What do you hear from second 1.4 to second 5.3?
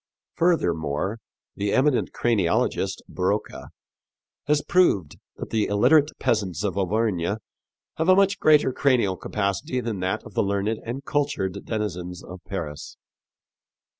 the eminent craniologist, Broca, has proved